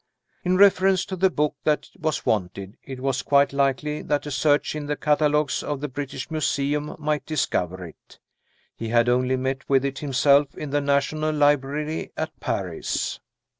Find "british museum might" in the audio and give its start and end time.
5.87-7.23